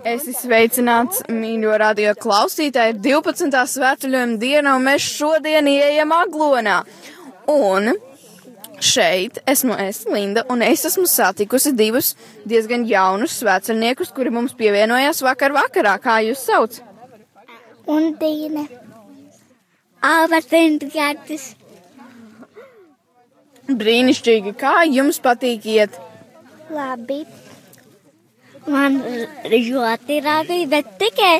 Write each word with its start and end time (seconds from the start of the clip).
Es 0.00 0.22
esmu 0.24 0.32
sveicināts, 0.38 1.18
mīļo 1.28 1.74
radio 1.80 2.14
klausītāji, 2.16 2.94
ir 2.94 3.00
12. 3.04 3.52
svētceļojuma 3.74 4.38
diena, 4.40 4.72
un 4.78 4.86
mēs 4.86 5.04
šodien 5.04 5.66
ieejam 5.68 6.14
Aglonā. 6.16 6.78
Un 7.52 7.90
šeit 8.80 9.42
esmu 9.50 9.76
es, 9.84 10.06
Linda, 10.08 10.46
un 10.48 10.64
es 10.64 10.86
esmu 10.88 11.04
satikusi 11.10 11.74
divus 11.76 12.14
diezgan 12.48 12.86
jaunus 12.88 13.36
svētceļniekus, 13.42 14.14
kuri 14.16 14.32
mums 14.32 14.56
pievienojās 14.56 15.20
vakar 15.26 15.52
vakarā. 15.58 15.98
Kā 16.00 16.16
jūs 16.24 16.46
sauc? 16.48 16.80
Un 17.84 18.14
Dīne. 18.16 18.64
Alva 20.00 20.40
Sintgārtis. 20.40 21.50
Brīnišķīgi, 23.68 24.56
kā 24.56 24.80
jums 24.88 25.20
patīk 25.20 25.68
iet? 25.68 26.00
Labi. 26.72 27.26
Man 28.68 28.98
ļoti 29.48 30.20
labi, 30.24 30.64
bet 30.68 30.90
tikai 31.00 31.38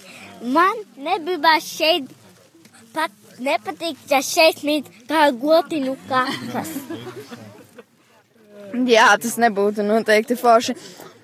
man 0.55 0.81
negribas 0.97 1.67
šeit 1.69 2.09
pat 2.95 3.13
nepatīk, 3.41 3.99
ja 4.11 4.23
šeit 4.25 4.65
mīt 4.65 4.89
kā 5.09 5.29
gotiņu 5.43 5.97
kakas. 6.09 6.73
Jā, 8.87 9.11
tas 9.21 9.37
nebūtu 9.43 9.85
noteikti 9.85 10.39
forši. 10.39 10.77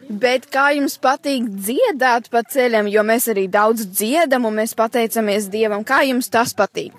Bet 0.07 0.47
kā 0.53 0.69
jums 0.77 0.99
patīk 1.03 1.49
dziedāt 1.51 2.29
pa 2.31 2.45
ceļam, 2.47 2.87
jo 2.91 3.03
mēs 3.07 3.27
arī 3.33 3.49
daudz 3.51 3.89
dziedam 3.91 4.47
un 4.47 4.61
mēs 4.61 4.77
pateicamies 4.79 5.49
Dievam, 5.51 5.83
kā 5.83 6.05
jums 6.07 6.31
tas 6.31 6.55
patīk? 6.55 6.95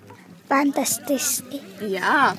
Fantastiski. 0.48 1.62
Jā, 1.94 2.34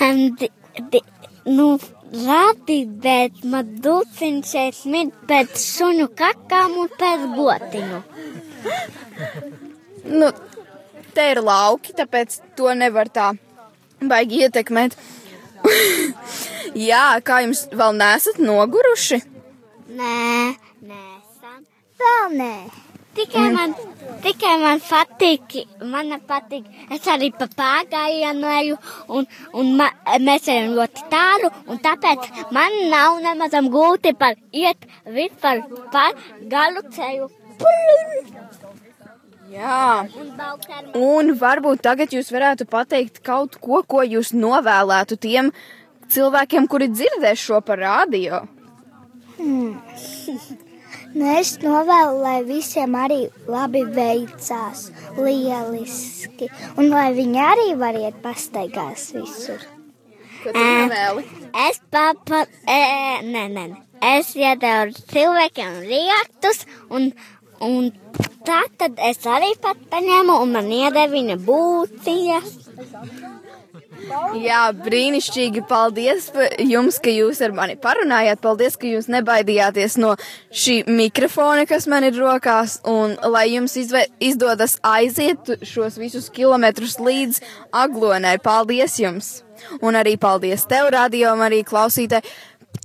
Um, 0.00 0.36
di, 0.36 0.50
di, 0.90 1.00
nu, 1.44 1.78
labi, 2.24 2.78
bet 3.02 3.44
man 3.44 3.76
dūciņš 3.84 4.52
šeit 4.52 4.82
mīt 4.92 5.14
pēc 5.28 5.56
suņu 5.60 6.08
kakām 6.18 6.76
un 6.82 6.92
pēc 7.00 7.26
gotiņu. 7.36 8.00
nu, 10.20 10.30
te 11.16 11.28
ir 11.32 11.42
lauki, 11.44 11.94
tāpēc 11.96 12.40
to 12.58 12.72
nevar 12.78 13.10
tā 13.12 13.32
baigi 14.00 14.44
ietekmēt. 14.46 14.96
Jā, 16.88 17.04
kā 17.24 17.42
jums 17.44 17.66
vēl 17.72 17.96
nesat 17.96 18.40
noguruši? 18.42 19.22
Nē, 19.96 20.54
nē. 20.84 21.15
Vēl 22.00 22.34
nē. 22.36 22.54
Tikai 23.16 23.46
man, 23.48 23.72
tikai 24.20 24.56
man 24.60 24.80
patīk, 24.84 25.54
man 25.88 26.10
patīk, 26.28 26.66
es 26.92 27.06
arī 27.08 27.30
pa 27.32 27.46
pāgājienu 27.48 28.50
eju, 28.52 28.74
un, 29.16 29.28
un 29.56 29.70
ma, 29.78 29.86
mēs 30.20 30.50
ejam 30.52 30.74
ļoti 30.76 31.04
tālu, 31.14 31.48
un 31.72 31.80
tāpēc 31.86 32.26
man 32.52 32.76
nav 32.92 33.16
nemazam 33.24 33.70
gūti 33.72 34.12
par 34.20 34.36
iet 34.52 34.84
vispār 35.16 35.62
par 35.94 36.12
galu 36.52 36.84
ceļu. 36.98 37.30
Jā. 39.54 40.04
Un 41.00 41.32
varbūt 41.40 41.86
tagad 41.88 42.12
jūs 42.12 42.28
varētu 42.36 42.68
pateikt 42.68 43.22
kaut 43.24 43.56
ko, 43.64 43.80
ko 43.88 44.04
jūs 44.04 44.34
novēlētu 44.36 45.16
tiem 45.24 45.48
cilvēkiem, 46.12 46.68
kuri 46.68 46.92
dzirdēs 46.92 47.48
šo 47.48 47.64
par 47.64 47.80
radio. 47.86 48.44
Nu, 51.16 51.28
es 51.32 51.54
novēlu, 51.62 52.18
lai 52.20 52.40
visiem 52.44 52.92
arī 53.00 53.22
labi 53.48 53.80
veicās, 53.88 54.82
lieliski, 55.16 56.50
un 56.76 56.90
lai 56.92 57.06
viņi 57.16 57.40
arī 57.40 57.70
var 57.80 57.96
iet 57.96 58.18
pastaigās 58.24 59.06
visur. 59.16 59.62
Ko 60.42 60.52
tu 60.52 60.60
novēli? 60.60 61.24
Es 61.62 61.80
papa, 61.94 62.42
e, 62.68 62.80
nē, 63.30 63.46
nē, 63.54 63.64
es 64.12 64.34
iedevu 64.36 64.92
cilvēkiem 65.14 65.80
riektus, 65.88 66.66
un, 66.92 67.08
un 67.64 67.88
tā 68.44 68.60
tad 68.76 69.00
es 69.08 69.24
arī 69.38 69.54
pat 69.64 69.80
paņēmu, 69.94 70.36
un 70.44 70.52
man 70.58 70.68
iedeva 70.68 71.08
viņa 71.16 71.38
būcijas. 71.48 72.52
Jā, 74.40 74.62
brīnišķīgi. 74.76 75.62
Paldies 75.68 76.28
jums, 76.62 76.98
ka 77.02 77.12
jūs 77.12 77.40
ar 77.44 77.54
mani 77.56 77.76
parunājāt. 77.80 78.42
Paldies, 78.44 78.76
ka 78.80 78.88
jūs 78.90 79.08
nebaidījāties 79.12 79.96
no 80.02 80.14
šī 80.50 80.82
mikrofona, 80.90 81.66
kas 81.68 81.88
man 81.90 82.06
ir 82.08 82.18
rokās. 82.18 82.78
Un 82.88 83.16
lai 83.32 83.46
jums 83.54 83.76
izve, 83.80 84.06
izdodas 84.22 84.78
aiziet 84.86 85.56
šos 85.66 85.98
visus 86.00 86.28
kilometrus 86.34 86.98
līdz 87.02 87.40
aglonai. 87.84 88.36
Paldies 88.42 89.00
jums! 89.02 89.32
Un 89.80 89.96
arī 89.96 90.18
paldies 90.20 90.66
tev, 90.68 90.90
radio, 90.92 91.32
arī 91.40 91.62
klausītāji. 91.66 92.28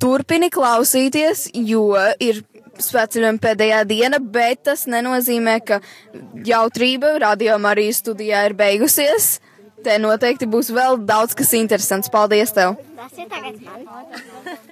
Turpini 0.01 0.47
klausīties, 0.50 1.50
jo 1.67 1.91
ir 2.23 2.39
svētceļojuma 2.81 3.41
pēdējā 3.44 3.83
diena, 3.89 4.19
bet 4.19 4.63
tas 4.69 4.88
nenozīmē, 4.89 5.59
ka 5.67 5.81
jautrība 6.47 7.17
radio 7.21 7.59
arī 7.69 7.89
studijā 7.94 8.45
ir 8.50 8.55
beigusies. 8.57 9.39
Te 9.86 9.97
noteikti 10.02 10.47
būs 10.50 10.69
vēl 10.74 11.00
daudz 11.09 11.34
kas 11.38 11.53
interesants. 11.58 12.12
Paldies 12.14 12.53
tev! 12.53 12.78
Tas 12.97 13.18
ir 13.18 13.30
tagad 13.31 13.58
man. 13.66 14.59